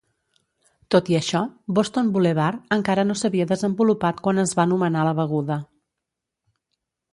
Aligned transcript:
Tot 0.95 1.11
i 1.13 1.17
això, 1.19 1.41
Boston 1.79 2.09
Boulevard 2.15 2.73
encara 2.77 3.05
no 3.11 3.17
s'havia 3.21 3.49
desenvolupat 3.53 4.25
quan 4.29 4.43
es 4.47 4.57
va 4.61 4.67
nomenar 4.73 5.07
la 5.11 5.15
beguda. 5.23 5.63